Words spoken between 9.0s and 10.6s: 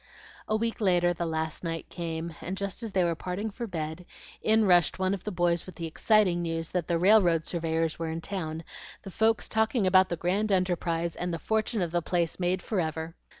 the folks talking about the grand